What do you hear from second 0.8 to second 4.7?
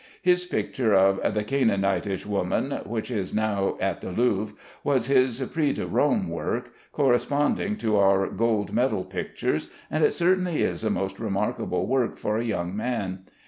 of the "Canaanitish Woman," which is now at the Louvre,